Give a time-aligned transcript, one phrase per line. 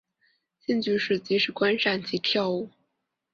[0.61, 2.71] 兴趣是即时观赏及跳舞。